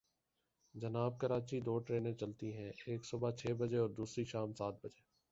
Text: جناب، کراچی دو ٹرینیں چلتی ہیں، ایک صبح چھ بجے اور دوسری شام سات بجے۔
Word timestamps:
جناب، 0.75 1.19
کراچی 1.19 1.59
دو 1.59 1.77
ٹرینیں 1.79 2.13
چلتی 2.13 2.53
ہیں، 2.53 2.71
ایک 2.85 3.05
صبح 3.05 3.31
چھ 3.31 3.53
بجے 3.57 3.77
اور 3.77 3.89
دوسری 3.89 4.25
شام 4.25 4.53
سات 4.53 4.73
بجے۔ 4.83 5.01